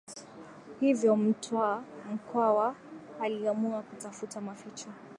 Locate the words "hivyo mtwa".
0.79-1.83